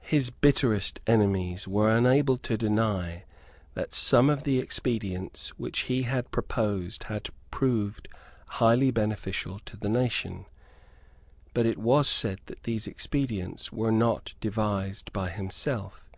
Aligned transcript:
His 0.00 0.30
bitterest 0.30 1.00
enemies 1.06 1.68
were 1.68 1.90
unable 1.90 2.38
to 2.38 2.56
deny 2.56 3.24
that 3.74 3.94
some 3.94 4.30
of 4.30 4.44
the 4.44 4.58
expedients 4.58 5.50
which 5.58 5.80
he 5.80 6.04
had 6.04 6.30
proposed 6.30 7.02
had 7.04 7.28
proved 7.50 8.08
highly 8.46 8.90
beneficial 8.90 9.58
to 9.66 9.76
the 9.76 9.90
nation. 9.90 10.46
But 11.52 11.66
it 11.66 11.76
was 11.76 12.08
said 12.08 12.40
that 12.46 12.62
these 12.62 12.86
expedients 12.86 13.70
were 13.70 13.92
not 13.92 14.32
devised 14.40 15.12
by 15.12 15.28
himself. 15.28 16.08